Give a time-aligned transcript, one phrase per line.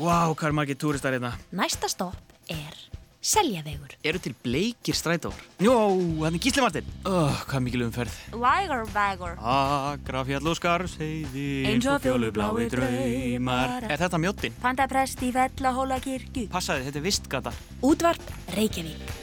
[0.00, 1.34] Vá, hvað er margir túristar hérna?
[1.52, 2.76] Næsta stopp er
[3.20, 3.92] Seljavegur.
[4.00, 5.36] Eru til bleikir strætór?
[5.60, 5.74] Jó,
[6.22, 6.86] hann er Gísli Martin.
[7.04, 8.14] Oh, hvað mikil umferð?
[8.32, 9.34] Lægarvegur.
[9.36, 13.84] Agrafjall og skarfseiði Eins og fjólubláir draumar.
[13.92, 14.56] Er þetta mjóttin?
[14.64, 16.48] Pandaprest í Fellahóla kirkju.
[16.48, 17.56] Passaði, þetta er vistgata.
[17.84, 19.16] Útvarp Reykjavík.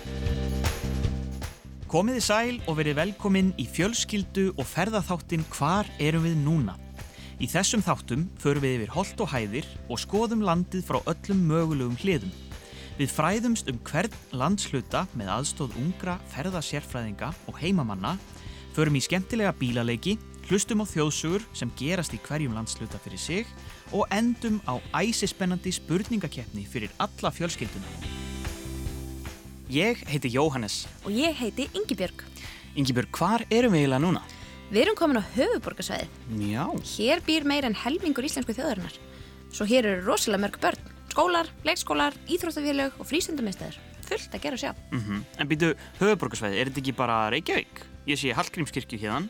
[1.89, 6.77] Komiði sæl og verið velkomin í fjölskyldu og ferðaþáttin Hvar erum við núna?
[7.37, 11.97] Í þessum þáttum förum við yfir holt og hæðir og skoðum landið frá öllum mögulegum
[12.01, 12.31] hliðum.
[12.97, 18.15] Við fræðumst um hvern landsluta með aðstóð ungra ferðasérfræðinga og heimamanna,
[18.73, 20.15] förum í skemmtilega bílaleiki,
[20.49, 23.51] hlustum á þjóðsugur sem gerast í hverjum landsluta fyrir sig
[23.93, 27.85] og endum á æsispennandi spurningakeppni fyrir alla fjölskylduna.
[29.69, 30.87] Ég heiti Jóhannes.
[31.05, 32.25] Og ég heiti Ingibjörg.
[32.73, 34.25] Ingibjörg, hvar erum við eiginlega núna?
[34.67, 36.07] Við erum komin á höfuborgarsvæði.
[36.51, 36.65] Já.
[36.97, 38.97] Hér býr meir en helmingur íslensku þjóðarinnar.
[39.55, 40.89] Svo hér eru rosalega mörg börn.
[41.07, 43.77] Skólar, leikskólar, íþróttafélög og frísundamistæður.
[44.09, 44.75] Fullt að gera sjá.
[44.91, 45.23] Mm -hmm.
[45.39, 47.81] En býtu, höfuborgarsvæði, er þetta ekki bara Reykjavík?
[48.07, 49.29] Ég sé Hallgrímskirkju hérna.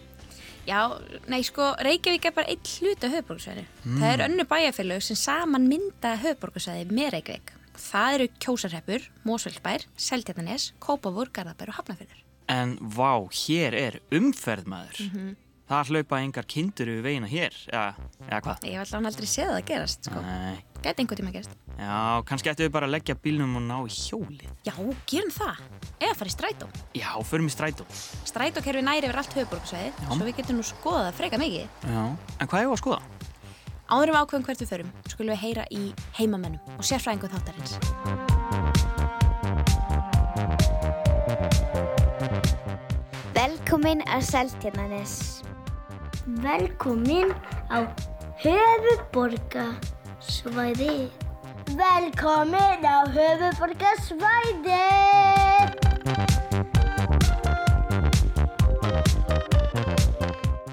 [0.67, 3.65] Já, nei sko, Reykjavík er bara eitt hlut af höfuborgarsvæði.
[3.85, 4.01] Mm.
[4.01, 7.53] Það er önnu bæjarfélög sem saman mynda höfuborgarsvæði með Reykjavík.
[7.77, 12.26] Það eru Kjósarheppur, Mósvöldbær, Seltjarnanes, Kópavúr, Garðabær og Hafnafjörður.
[12.47, 15.03] En vá, hér er umferðmaður.
[15.03, 15.35] Mm -hmm.
[15.67, 18.61] Það hlaupa engar kindur yfir veginna hér, eða, eða hvað?
[18.63, 20.21] Ég hef alltaf aldrei séð það að gerast, sko.
[20.23, 20.63] Nei.
[20.79, 21.57] Gæti einhvern tíma að gerast.
[21.77, 24.47] Já, kannski ættum við bara að leggja bílnum og ná í hjólið.
[24.63, 24.73] Já,
[25.11, 25.59] gerum það.
[25.99, 26.69] Eða fara í strætó.
[26.95, 27.83] Já, förum í strætó.
[28.31, 31.67] Strætókerfi næri yfir allt höfuborgarsvæði, svo við getum nú skoðað freka mikið.
[31.83, 32.03] Já,
[32.39, 33.01] en hvað er það að skoða?
[33.87, 35.83] Áðurum ákveðum hvert við förum, skulum við heyra í
[36.15, 38.86] heimamennum og sérfræðingu þáttarins.
[43.47, 45.39] Velkomin að Seltjarnanes.
[46.43, 47.31] Velkomin
[47.71, 47.87] á
[48.43, 51.07] höfuborgarsvæði.
[51.79, 54.83] Velkomin á höfuborgarsvæði.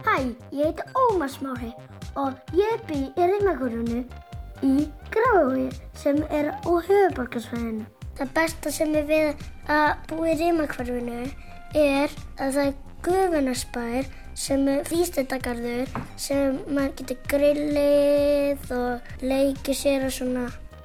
[0.02, 1.70] Hæ, ég heiti Ómar Smári
[2.18, 4.02] og ég bý í Rímakórunu
[4.66, 7.86] í Grafói sem er á höfuborgarsvæðinu.
[8.18, 9.30] Það besta sem er við
[9.70, 11.30] að búa í Rímakórunu
[11.74, 12.74] er að það er
[13.04, 15.90] gufunarsbær sem er frístundagarður
[16.20, 20.44] sem maður getur grillið og leikið sér og svona.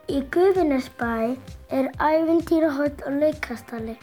[0.09, 1.11] Í gufunarsbæ
[1.77, 3.95] er æfintýrahótt og leikastali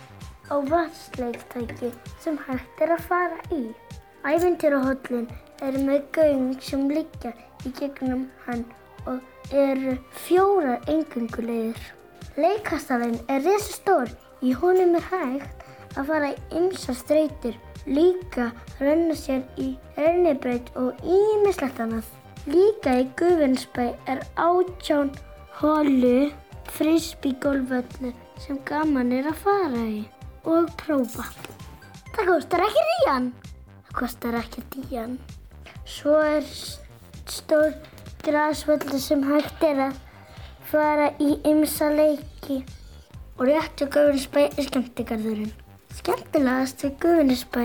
[0.46, 1.90] á vatsleiktæki
[2.22, 3.62] sem hægt er að fara í.
[4.26, 5.26] Æfintýrahóllin
[5.66, 7.34] er með göng sem liggja
[7.66, 8.64] í gegnum hann
[9.06, 11.78] og eru fjórar engungulegir.
[12.36, 14.10] Leikastalinn er risastór,
[14.42, 15.55] í honum er hægt
[15.96, 22.08] að fara í ymsa streytir, líka renna sér í rennibraut og ímislegt annað.
[22.46, 25.10] Líka í Guðvinsbæ er átján
[25.58, 26.30] holu
[26.76, 28.12] frisbygólvöllu
[28.42, 30.04] sem gaman er að fara í
[30.46, 31.26] og prófa.
[32.14, 33.30] Það kostar ekki rían.
[33.88, 35.18] Það kostar ekki díjan.
[35.86, 36.46] Svo er
[37.30, 37.74] stór
[38.26, 40.00] græsvöldu sem hægt er að
[40.70, 42.62] fara í ymsa leiki
[43.36, 45.54] og rétt og Guðvinsbæ er skemmtigarðurinn.
[45.96, 47.62] Skemmtilegast við Guðunisbæ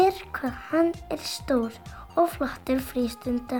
[0.00, 1.74] er hvað hann er stór
[2.16, 3.58] og flottur frístunda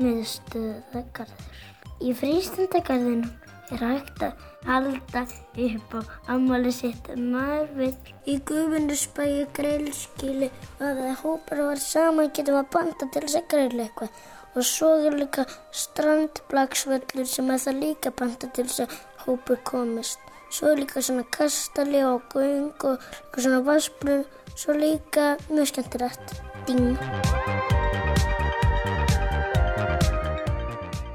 [0.00, 1.60] miðstöðagarður.
[2.00, 3.28] Í frístundagarðinum
[3.74, 5.22] er hægt að halda
[5.66, 6.00] upp á
[6.34, 7.98] ammali sitt maður við.
[8.24, 13.40] Í Guðunisbæ er grillskili og að það hópar vera saman getum að banda til þess
[13.42, 14.24] að grilla eitthvað.
[14.56, 15.44] Og svo er líka
[15.84, 20.29] strandblagsvöllur sem að það líka banda til þess að hópur komist.
[20.50, 22.98] Svo líka svona kastali og göng og
[23.38, 24.24] svona vassblöð.
[24.56, 26.42] Svo líka mjög skemmtilegt.
[26.66, 26.98] Ding!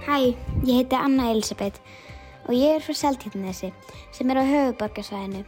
[0.07, 0.17] Hæ,
[0.63, 1.81] ég heiti Anna Elisabeth
[2.47, 3.73] og ég er frá Seltjarnesi
[4.15, 5.43] sem er á höfuborgarsvæðinu.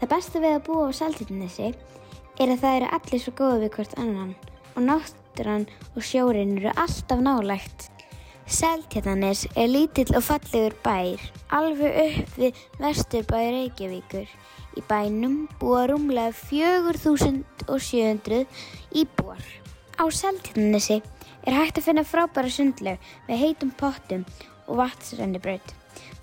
[0.00, 1.68] Það besta við að búa á Seltjarnesi
[2.38, 4.34] er að það eru allir svo góði við hvort annan
[4.74, 7.90] og náttúran og sjórin eru alltaf nálægt.
[8.48, 11.20] Seltjarnanes er lítill og fallegur bær,
[11.52, 14.24] alveg upp við vesturbæri Reykjavíkur.
[14.72, 18.48] Í bænum búa rúmlega 4700
[18.96, 19.44] íbúar.
[20.00, 21.04] Á Seltjarnanesi
[21.44, 22.96] er hægt að finna frábæra sundleg
[23.28, 24.24] með heitum pottum
[24.64, 25.68] og vatsrennibraut.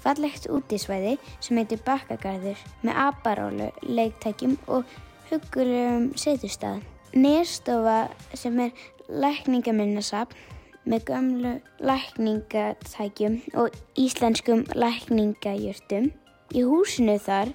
[0.01, 4.81] Fallegt útísvæði sem heitir Bakkagarður með aparólu, leiktækjum og
[5.29, 6.81] hugulegum setjustað.
[7.13, 8.73] Nerstofa sem er
[9.13, 10.54] lækningaminnasafn
[10.85, 11.53] með gömlu
[11.89, 16.11] lækningatækjum og íslenskum lækningajörtum.
[16.53, 17.51] Í húsinu þar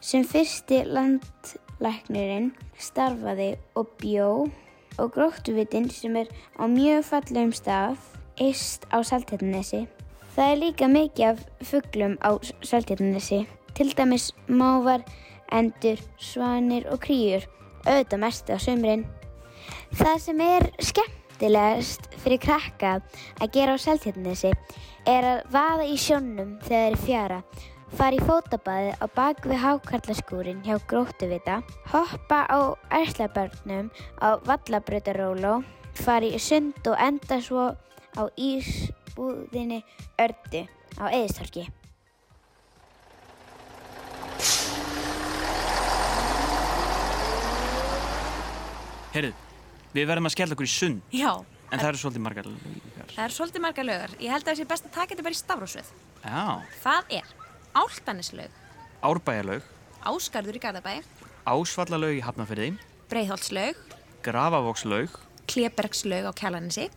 [0.00, 4.32] sem fyrsti landlæknirinn starfaði og bjó
[4.98, 8.00] og gróttuvitinn sem er á mjög fallegum stað
[8.40, 9.86] eist á Saltjarnesi
[10.30, 12.30] Það er líka mikið af fugglum á
[12.62, 13.40] Seltjarnesi,
[13.74, 15.02] til dæmis mávar,
[15.50, 17.42] endur, svanir og kríur,
[17.82, 19.02] auðvitað mest á sömrin.
[19.98, 20.68] Það sem er
[21.40, 23.00] skemmtilegast fyrir krakka
[23.40, 24.50] að gera á Seltjarnesi
[25.08, 27.38] er að vaða í sjónum þegar þeir eru fjara,
[27.96, 33.88] fara í fótabæði á bak við hákarlaskúrin hjá gróttuvita, hoppa á erslabörnum
[34.20, 35.62] á vallabrautaróló,
[35.96, 37.72] fara í sund og enda svo
[38.20, 39.80] á ísbúðinni
[40.20, 40.66] Ördu
[41.00, 41.70] á Eðistorki.
[49.10, 49.32] Heyrðu,
[49.94, 51.32] við verðum að skella okkur í sund, Já,
[51.70, 53.10] en það eru svolítið margar líkar.
[53.14, 54.14] það er svolítið marga lögar.
[54.20, 55.90] Ég held að það sé best að taka þetta bara í stafrósvið.
[56.24, 56.44] Já,
[56.82, 57.34] Það er
[57.80, 58.50] Áltaneslaug,
[59.02, 59.62] Árbæjarlaug,
[60.10, 60.94] Áskarður í Garðabæ,
[61.46, 62.70] Ásvallalaug í Hafnafyrði,
[63.10, 63.76] Breiðholtslaug,
[64.26, 65.14] Grafavókslaug,
[65.50, 66.88] Klebergslaug á Kjalanesi,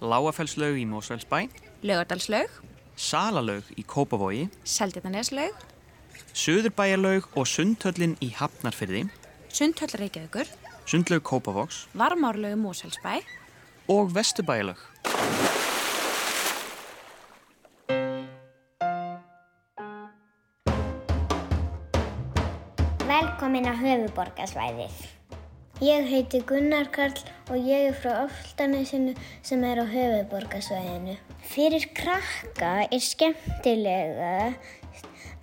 [0.00, 1.48] Láafellslaug í Mósfellsbæ,
[1.82, 2.50] Laugardalslaug,
[2.98, 5.54] Salalaug í Kópavogi, Seldjarnaneslaug,
[6.38, 9.06] Suðurbæjarlaug og Sundhöllin í Hafnarfyrði,
[9.50, 10.46] Sundhöll Reykjavíkur,
[10.88, 13.20] Sundlaug Kópavogs Varmárlaug Mósfellsbæ,
[13.88, 14.80] og Vesturbæjarlaug.
[23.04, 24.96] Velkomin á höfuborgarsvæðið.
[25.84, 27.20] Ég heiti Gunnar Karl
[27.52, 29.12] og ég er frá Áltanesinu
[29.42, 31.18] sem er á höfuborgarsvæðinu.
[31.44, 34.54] Fyrir krakka er skemmtilega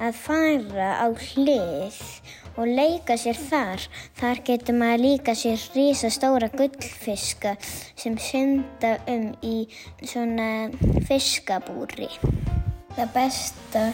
[0.01, 2.01] að fara á hlið
[2.55, 3.85] og leika sér þar.
[4.19, 7.55] Þar getur maður líka sér rísa stóra gullfiska
[7.95, 9.55] sem synda um í
[10.03, 10.69] svona
[11.07, 12.09] fiskabúri.
[12.95, 13.87] Það besta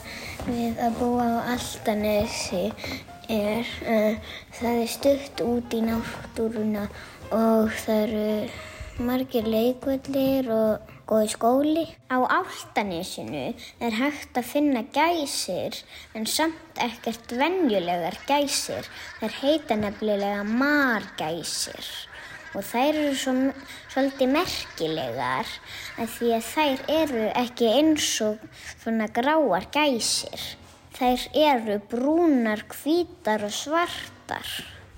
[0.46, 2.68] við að búa á Altanesi
[3.32, 4.18] er að
[4.60, 6.86] það er stutt út í náttúruna
[7.34, 11.84] og það eru margir leikvöldir og góði skóli.
[12.08, 13.52] Á Altanesinu
[13.84, 15.82] er hægt að finna gæsir
[16.16, 18.88] en samt ekkert venjulegar gæsir.
[19.20, 21.92] Þær heita nefnilega margæsir
[22.52, 23.34] og þær eru svo,
[23.92, 25.52] svolítið merkilegar
[26.00, 28.44] að því að þær eru ekki eins og
[28.82, 30.44] svona gráar gæsir.
[30.96, 34.48] Þær eru brúnar, hvítar og svartar.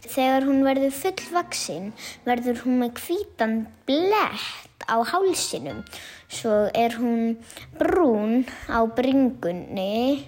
[0.03, 1.93] Þegar hún verður fullvaksinn
[2.25, 3.55] verður hún með hvítan
[3.87, 5.83] blett á hálsinum.
[6.27, 7.37] Svo er hún
[7.79, 10.27] brún á bringunni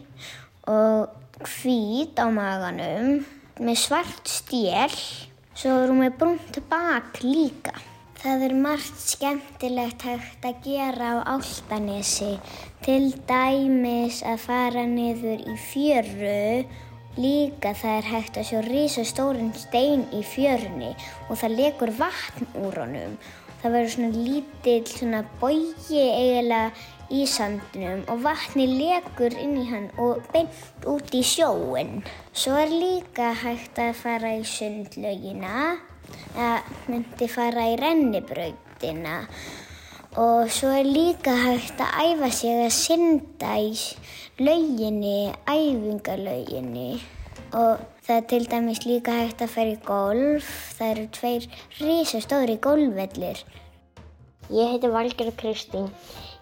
[0.68, 1.10] og
[1.44, 3.26] hvít á maganum
[3.60, 4.96] með svart stél.
[5.56, 7.76] Svo er hún með brúnt bak líka.
[8.26, 12.32] Það er margt skemmtilegt hægt að gera á Áltanesi.
[12.82, 16.66] Til dæmis að fara niður í fjöru.
[17.22, 20.90] Líka það er hægt að sjá risastórin stein í fjörunni
[21.30, 23.14] og það lekur vatn úr honum.
[23.66, 29.88] Það verður svona lítill svona bogi eiginlega í sandinum og vatni lekur inn í hann
[30.04, 31.96] og beint út í sjóin.
[32.30, 35.64] Svo er líka hægt að fara í sundlaugina,
[36.36, 39.18] það myndi fara í rennibrautina
[40.22, 43.74] og svo er líka hægt að æfa sig að synda í
[44.46, 46.90] lauginni, æfingalauginni
[47.56, 51.48] og það er til dæmis líka hægt að fara í golf, það eru tveir
[51.80, 53.42] risastóri golfvellir.
[54.54, 55.88] Ég heiti Valgerður Kristín.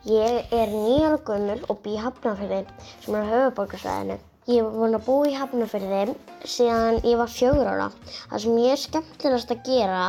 [0.09, 2.63] Ég er nýjar og gömul og bý í Hafnarfirði
[3.05, 4.17] sem er á höfuborgarsvæðinu.
[4.51, 7.89] Ég hef búin að búa í Hafnarfirði síðan ég var fjögur ára.
[8.33, 10.05] Það sem ég er skemmtilegast að gera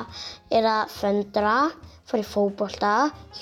[0.50, 1.56] er að föndra,
[2.11, 2.94] fara í fókbólta,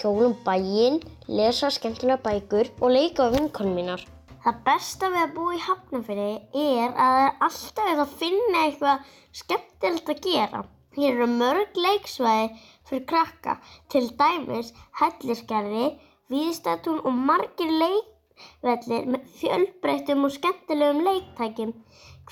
[0.03, 1.01] hjólum bæinn,
[1.31, 4.12] lesa skemmtilega bækur og leika við vinkonum mínar.
[4.43, 6.31] Það besta við að búa í Hafnarfirði
[6.61, 10.63] er að það er alltaf eitthvað að finna eitthvað skemmtilegt að gera.
[10.97, 12.49] Hér eru mörg leiksvæði
[12.89, 13.55] fyrir krakka,
[13.93, 15.85] til dæmis hellisgerði,
[16.33, 21.73] víðstættún og margir leikvellir með fjölbreyttum og skemmtilegum leiktækjum,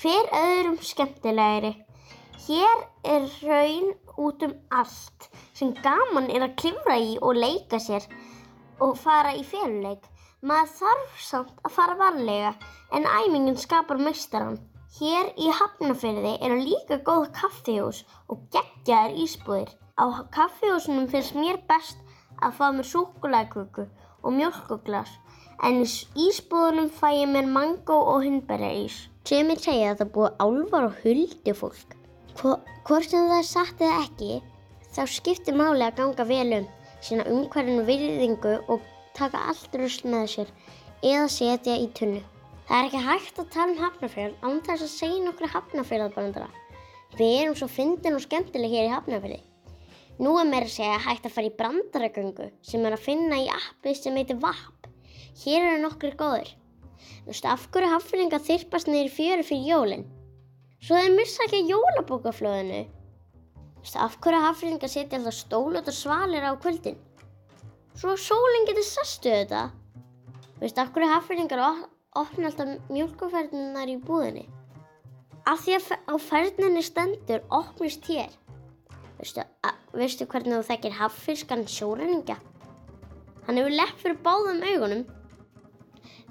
[0.01, 1.73] hver öðrum skemmtilegri.
[2.43, 8.03] Hér er raun út um allt sem gaman er að klifra í og leika sér
[8.83, 10.10] og fara í féluleik.
[10.41, 12.51] Maður þarf samt að fara varlega
[12.97, 14.55] en æmingin skapar meistaran.
[14.97, 19.69] Hér í Hafnarfirði eru líka góð kaffihús og geggjaðar ísbúðir.
[20.01, 22.01] Á kaffihúsunum finnst mér best
[22.41, 25.11] að fá mér súkulæðköku og mjölkuglas
[25.61, 25.89] en í
[26.25, 28.97] ísbúðunum fæ ég mér mango og hundberjaís.
[29.29, 31.93] Sumir segja að það búi álvar og huldufólk.
[32.41, 34.41] Hvort sem það er satt eða ekki,
[34.89, 36.67] þá skiptir máli að ganga vel um,
[37.05, 40.51] sína umhverfinu virðingu og taka allt rusl með sér
[41.01, 42.21] eða setja í tunnu.
[42.67, 46.49] Það er ekki hægt að tala um hafnafjörð án þess að segja nokkru hafnafjörðarbrandara.
[47.19, 49.41] Við erum svo fyndin og skemmtileg hér í hafnafjörði.
[50.21, 53.49] Nú er mér að segja hægt að fara í brandaragöngu sem er að finna í
[53.51, 54.87] appi sem heitir VAP.
[55.41, 56.51] Hér eru nokkri góður.
[57.25, 60.07] Veistu, af hverju hafðfyrringar þyrpast niður fjöru fyrir jólinn?
[60.81, 62.83] Svo þeir missa ekki jólabókaflöðinu.
[63.81, 67.01] Veistu, af hverju hafðfyrringar setja alltaf stólut og svalir á kvöldin?
[67.91, 69.65] Svo sólinn getur sastu þetta.
[70.61, 71.61] Veistu, af hverju hafðfyrringar
[72.15, 74.45] opna alltaf mjölkuferðinar í búðinni?
[75.49, 78.31] Af því að á ferðinni stendur opnist hér.
[79.19, 79.43] Veistu,
[79.91, 82.37] veistu hvernig þú þekkir haffiskan sjóræningja?
[83.47, 85.05] Hann hefur lepp fyrir báðum augunum.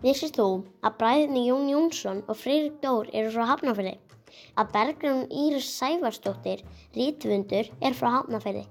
[0.00, 0.48] Vissist þú
[0.80, 3.98] að bræðinni Jón Jónsson og Freyrik Dór eru frá Hafnarfjörði?
[4.56, 6.64] Að Bergrun Íris Sævarsdóttir,
[6.96, 8.64] rítvundur, er frá Hafnarfjörði?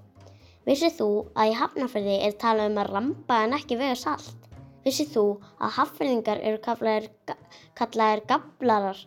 [0.68, 1.08] Vissið þú
[1.40, 4.48] að í Hafnarfjörði er talað um að ramba en ekki vega salt?
[4.84, 5.22] Vissið þú
[5.56, 8.98] að haffyrðingar eru kallaðir, gablarar?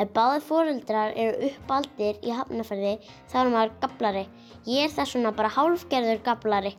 [0.00, 2.94] Ef báði fóreldrar eru uppaldir í Hafnarfjörði
[3.28, 4.22] þá er maður gablari.
[4.64, 6.72] Ég er þess vegna bara hálfgerður gablari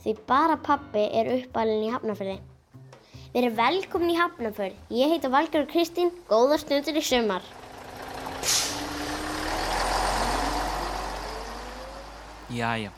[0.00, 2.38] því bara pappi er uppalinn í Hafnarfjörði.
[3.34, 4.78] Við erum velkomin í Hafnarfjörð.
[4.96, 7.44] Ég heiti Valgjörður Kristín, góða stundir í sumar.
[12.48, 12.94] Jæja,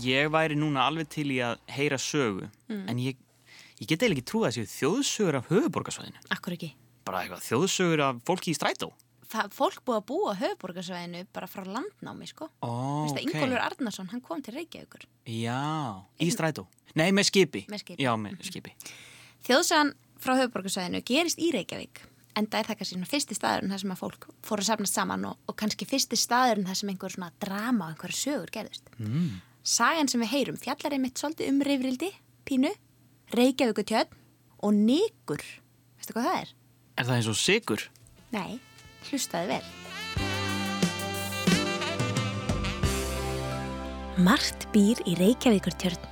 [0.00, 3.18] ég væri núna alveg til í að heyra sögu, en ég,
[3.80, 6.26] ég get eiginlega ekki trúið að þessu þjóðsögur af höfuborgarsvæðinu.
[6.36, 6.72] Akkur ekki.
[7.06, 8.92] Bara eitthvað þjóðsögur af fólki í strætó.
[9.32, 12.50] Það fólk búið að búa höfuborgarsvæðinu bara frá landnámi, sko.
[12.60, 12.68] Ó,
[13.06, 13.24] Veistu, ok.
[13.24, 15.06] Ingólfur Arnarsson, hann kom til Reykjavíkur.
[15.24, 16.66] Já, í strætó.
[17.00, 17.64] Nei, með skipi.
[17.72, 18.04] Með skipi.
[18.04, 18.74] Já, með skipi.
[19.48, 22.04] Þjóðsagan frá höfuborgarsvæðinu gerist í Reykjavík.
[22.38, 25.24] Enda er það kannski svona fyrsti staðurinn þar sem að fólk fór að safnast saman
[25.28, 28.88] og, og kannski fyrsti staðurinn þar sem einhver svona drama og einhverja sögur gerðust.
[28.96, 29.40] Mm.
[29.62, 32.08] Sagan sem við heyrum fjallar einmitt svolítið um reyfrildi,
[32.42, 32.72] pínu,
[33.30, 34.16] Reykjavíkutjörn
[34.66, 35.42] og Nigur.
[36.00, 36.48] Veistu hvað það er?
[36.98, 37.84] Er það eins og sigur?
[38.34, 38.58] Nei,
[39.06, 39.68] hlustaði vel.
[44.26, 46.08] Margt býr í Reykjavíkurtjörn.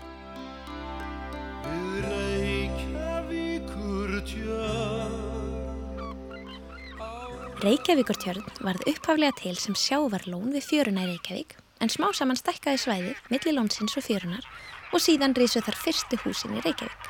[7.60, 13.30] Reykjavíkurtjörn varð upphaflega til sem sjávarlón við fjöruna í Reykjavík en smá saman stækkaði svæðið
[13.32, 14.46] milli lónsins og fjörunar
[14.92, 17.08] og síðan risu þar fyrstu húsin í Reykjavík.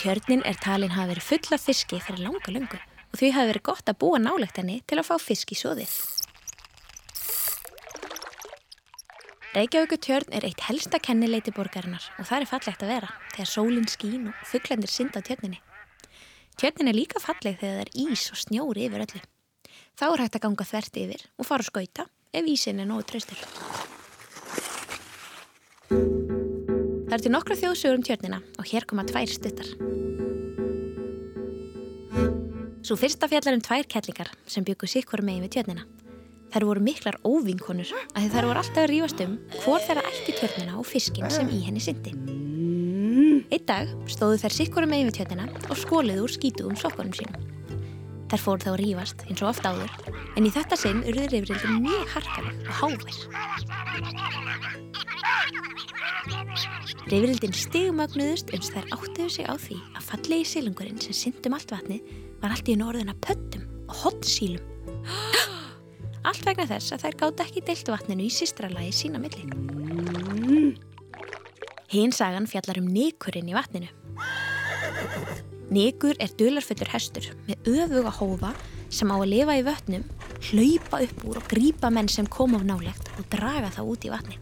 [0.00, 3.66] Tjörnin er talin hafa verið full af fiski fyrir langa lungu og því hafi verið
[3.68, 5.92] gott að búa nálegt henni til að fá fisk í sóðið.
[9.50, 14.28] Reykjavíkurtjörn er eitt helsta kennileiti borgarinnar og það er fallegt að vera þegar sólinn skín
[14.30, 15.58] og fugglendir synda á tjörninni.
[16.54, 19.22] Tjörnin er líka falleg þegar það er ís og snjóri yfir öllu.
[19.98, 23.06] Þá er hægt að ganga þvert yfir og fara að skauta ef ísin er nógu
[23.10, 23.38] traustur.
[27.10, 29.70] Það er til nokkra þjóðsögur um tjörnina og hér koma tvær stuttar.
[32.86, 35.86] Svo fyrsta fjallar um tvær kettlingar sem byggu sikkur megin við tjörnina.
[36.54, 40.78] Þær voru miklar óvinkonur að þær voru alltaf að rífast um hvor þeirra ætti tjörnina
[40.78, 42.14] og fiskin sem í henni syndi.
[43.50, 47.49] Einn dag stóðu þær sikkur megin við tjörnina og skóliðu úr skítugum sokkunum sínum.
[48.30, 49.92] Þær fóru þá að rífast eins og oft áður
[50.38, 53.16] en í þetta sinn urður yfirildin mjög harkaleg og hávær.
[57.10, 61.98] Rifrildin stigmögnuðust uns þær áttuðu sig á því að fallegi silungurinn sem syndum allt vatni
[62.38, 64.62] var allt í norðuna pöttum og hotsílum.
[66.28, 69.42] Allt vegna þess að þær gátt ekki deilt vatninu í sístralagi sína milli.
[71.90, 73.88] Hinn sagan fjallar um nikurinn í vatninu.
[75.70, 78.48] Nikur er dularfullur hestur með öfuga hófa
[78.90, 80.06] sem á að lifa í vötnum,
[80.48, 84.10] hlaupa upp úr og grípa menn sem koma á nálegt og draga þá út í
[84.10, 84.38] vatni.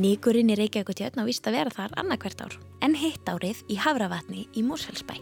[0.00, 4.46] Nikurinn í Reykjavíkutjörn á víst að vera þar annarkvert ár, en hitt árið í Havravatni
[4.52, 5.16] í Mórsfellsbæ.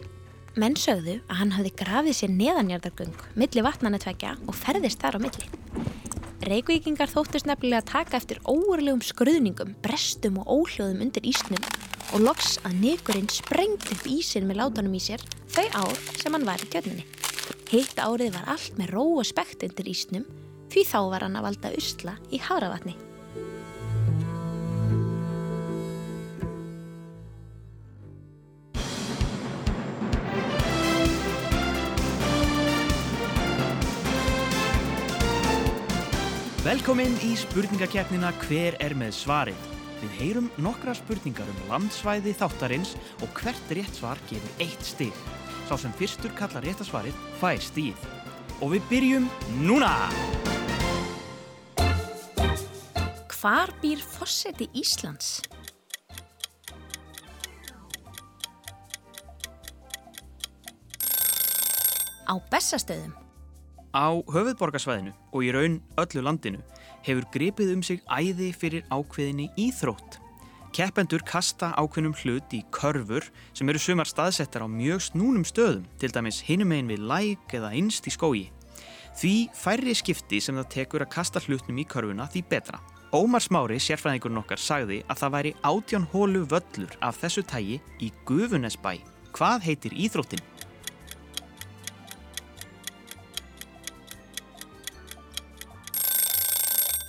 [0.59, 5.23] Menn sögðu að hann hafði grafið sér neðanjarðargöng milli vatnana tvekja og ferðist þar á
[5.23, 5.47] milli.
[6.39, 11.65] Reykjavíkingar þóttust nefnilega að taka eftir óurlegum skruðningum, brestum og óhljóðum undir ísnum
[12.15, 16.47] og loks að Nikurinn sprengdi upp ísin með látunum í sér þau ár sem hann
[16.47, 17.03] var í tjörninni.
[17.73, 20.25] Hitt árið var allt með ró og spekt undir ísnum
[20.71, 23.08] því þá var hann að valda usla í Havravatni.
[36.79, 39.63] Velkomin í spurningakeppnina Hver er með svarið?
[39.99, 45.19] Við heyrum nokkra spurningar um landsvæði þáttarins og hvert rétt svar gefur eitt stig.
[45.67, 48.07] Sá sem fyrstur kallar réttasvarið fær stíð.
[48.63, 49.27] Og við byrjum
[49.67, 49.91] núna!
[53.35, 55.41] Hvar býr fósetti Íslands?
[62.23, 63.28] Á Bessastöðum.
[63.89, 66.59] Á höfuðborgarsvæðinu og í raun öllu landinu
[67.05, 70.19] hefur gripið um sig æði fyrir ákveðinni íþrótt.
[70.75, 73.25] Keppendur kasta ákveðnum hlut í körfur
[73.57, 77.73] sem eru sumar staðsettar á mjög snúnum stöðum, til dæmis hinum einn við læk eða
[77.73, 78.45] innst í skógi.
[79.17, 82.83] Því færri skipti sem það tekur að kasta hlutnum í körfuna því betra.
[83.09, 88.13] Ómar Smári, sérfræðingurinn okkar, sagði að það væri átján hólu völlur af þessu tægi í
[88.29, 88.99] Gufunesbæ.
[89.33, 90.45] Hvað heitir íþróttin?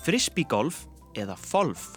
[0.00, 0.86] Frisbeegolf
[1.18, 1.90] eða folf.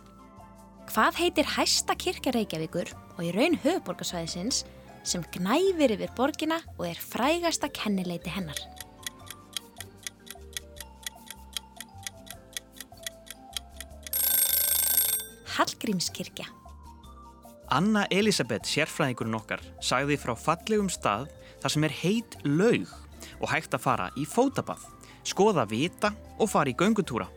[0.91, 4.65] Hvað heitir hæsta kirkja Reykjavíkur og í raun höfuborgarsvæðisins
[5.07, 8.60] sem gnæfir yfir borgina og er frægasta kennileiti hennar?
[15.53, 16.50] Hallgrímskirkja.
[17.72, 21.29] Anna Elisabeth, sérfræðingurinn okkar, sagði frá fallegum stað
[21.63, 22.91] þar sem er heit laug
[23.39, 24.83] og hægt að fara í fótabað,
[25.24, 27.29] skoða vita og fara í göngutúra.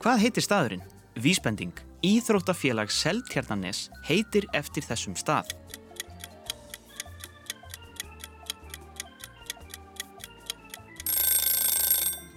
[0.00, 0.84] Hvað heitir staðurinn?
[1.20, 1.74] Vísbending.
[2.00, 5.50] Íþróttafélag Seltjarnanes heitir eftir þessum stað.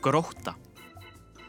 [0.04, 0.58] Gróta.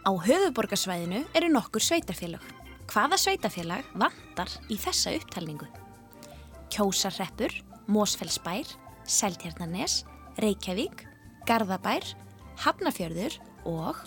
[0.07, 2.43] Á höfuborgarsvæðinu eru nokkur sveitarfélag.
[2.87, 5.67] Hvaða sveitarfélag vantar í þessa upptalningu?
[6.71, 7.51] Kjósarreppur,
[7.91, 8.69] Mósfellsbær,
[9.11, 10.05] Seltjarnanes,
[10.39, 11.03] Reykjavík,
[11.49, 12.07] Garðabær,
[12.63, 13.99] Hafnafjörður og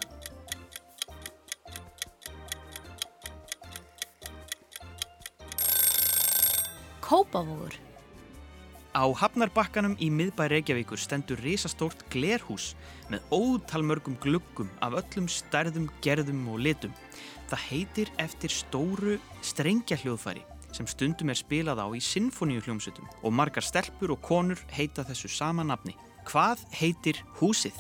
[7.07, 7.71] Kópavógur.
[8.91, 12.73] Á Hafnarbakkanum í miðbæ Reykjavíkur stendur risastórt glerhús
[13.07, 16.91] með ótalmörgum gluggum af öllum stærðum, gerðum og litum.
[17.47, 20.43] Það heitir eftir stóru strengjahljóðfæri
[20.75, 25.31] sem stundum er spilað á í sinfoníu hljómsutum og margar stelpur og konur heita þessu
[25.31, 25.95] sama nafni.
[26.27, 27.77] Hvað heitir húsið?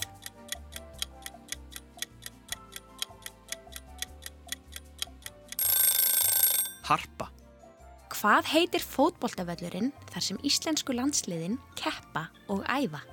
[6.87, 7.27] Harpa.
[8.17, 13.03] Hvað heitir fótboltavöllurinn þar sem íslensku landsliðin keppa og æfa?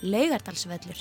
[0.00, 0.96] Laugardalsvöllur.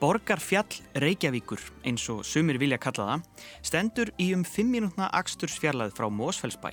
[0.00, 3.28] Borgarfjall Reykjavíkur, eins og sumir vilja kalla það,
[3.68, 6.72] stendur í um 5 minútna akstursfjarlæð frá Mósfellsbæ.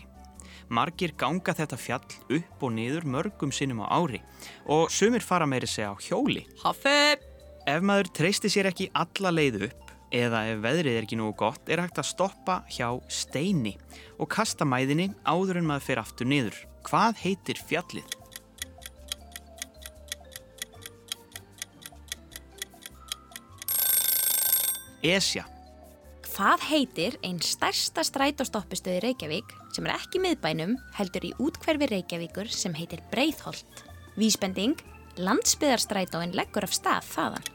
[0.71, 2.07] Margir ganga þetta fjall
[2.39, 4.23] upp og niður mörgum sinnum á ári
[4.63, 6.47] og sumir fara meiri segja á hjóli.
[6.63, 7.34] Haffi!
[7.65, 11.65] Ef maður treysti sér ekki alla leið upp eða ef veðrið er ekki nú gott
[11.71, 13.73] er hægt að stoppa hjá steini
[14.21, 16.59] og kasta mæðinni áður en maður fer aftur niður.
[16.85, 18.05] Hvað heitir fjallið?
[25.05, 25.47] Esja.
[26.35, 32.77] Hvað heitir einn stærsta strætóstoppistöði Reykjavík sem er ekki miðbænum heldur í útkverfi Reykjavíkur sem
[32.77, 33.85] heitir Breiðholt?
[34.19, 34.77] Vísbending,
[35.17, 37.54] landsbyðarstrætóin leggur af stað þaðan.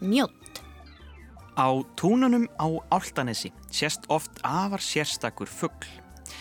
[0.00, 0.62] Mjótt.
[1.60, 5.86] Á túnunum á Áltanesi sést oft afar sérstakur fuggl.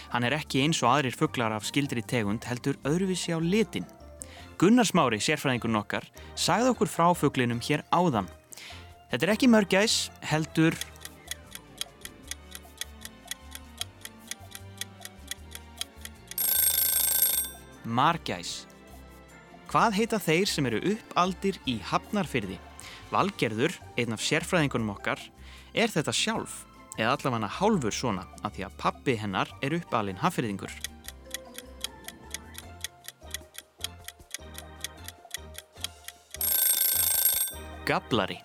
[0.09, 3.83] Hann er ekki eins og aðrir fugglar af skildri tegund heldur öðruvísi á litin.
[4.59, 8.29] Gunnar Smári, sérfræðingun okkar, sagði okkur frá fugglinum hér áðan.
[9.11, 10.75] Þetta er ekki mörgæs, heldur...
[17.83, 18.67] Margæs.
[19.69, 22.59] Hvað heita þeir sem eru uppaldir í Hafnarfyrði?
[23.09, 25.21] Valgerður, einn af sérfræðingunum okkar,
[25.73, 26.63] er þetta sjálf,
[26.99, 30.73] eða allavega hálfur svona, af því að pappi hennar er uppalinn hafyrðingur.
[37.89, 38.37] Gablari.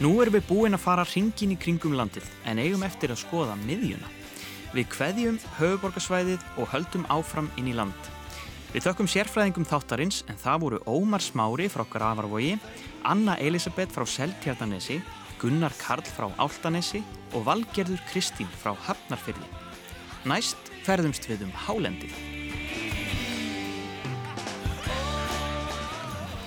[0.00, 3.58] Nú erum við búin að fara hringin í kringum landið en eigum eftir að skoða
[3.66, 4.19] miðjuna.
[4.70, 8.10] Við kveðjum höfuborgarsvæðið og höldum áfram inn í land.
[8.70, 12.52] Við þökkum sérfræðingum þáttarins en það voru Ómar Smári frá Gravarvogi,
[13.02, 15.00] Anna Elisabeth frá Seltjartanesi,
[15.42, 17.02] Gunnar Karl frá Áltanesi
[17.34, 19.48] og Valgerður Kristín frá Hafnarfyrði.
[20.30, 22.14] Næst ferðumst við um Hálendið.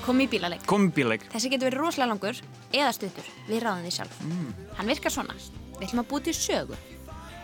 [0.04, 0.64] Kom í bílaleik.
[0.68, 1.28] Komum bíleik.
[1.32, 2.40] Þessi getur verið rosalega langur
[2.72, 3.28] eða stuttur.
[3.52, 4.18] Við ráðum því sjálf.
[4.80, 5.36] Hann virkar svona.
[5.76, 6.80] Við ætlum að búið til sögu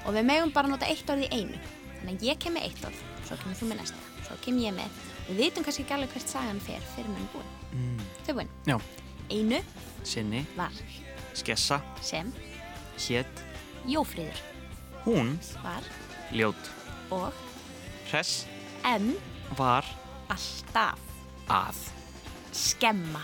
[0.06, 1.60] og við megum bara nota eitt orð í einu.
[2.00, 4.76] Þannig að ég kem með eitt orð, svo kemur þú með næsta, svo kem ég
[4.78, 5.00] með.
[5.30, 7.50] Við vitum kannski ekki alveg hvert sagan fer fyrir hann búin.
[7.74, 8.06] Mm.
[8.26, 8.54] Þau búin.
[8.70, 8.78] Já,
[9.30, 9.62] Einu.
[10.08, 10.80] Sinni, var.
[11.38, 12.32] Skessa, sem.
[13.00, 13.44] Hétt,
[13.90, 14.40] Jófríður.
[15.06, 15.86] Hún, var.
[16.36, 16.72] Ljót,
[17.16, 17.36] og.
[18.10, 18.46] Hress,
[18.88, 19.14] en
[19.58, 19.86] var,
[20.30, 21.04] alltaf.
[21.50, 21.78] að.
[22.54, 23.22] skemma.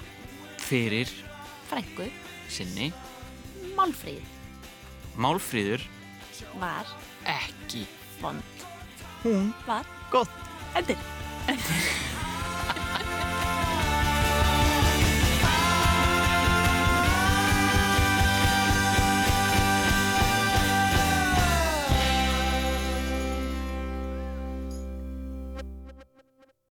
[0.66, 1.10] Fyrir.
[1.70, 2.08] Frængu
[2.50, 2.92] sinni.
[3.76, 4.24] Málfríð
[5.18, 5.84] Málfríður
[6.60, 6.86] var
[7.26, 7.88] ekki.
[8.22, 8.44] vond.
[9.24, 10.30] Hún var gott.
[10.76, 10.98] Endur